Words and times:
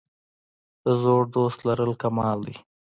د 0.83 0.85
زوړ 1.01 1.21
دوست 1.35 1.59
لرل 1.67 1.93
کمال 2.01 2.37
دی. 2.47 2.55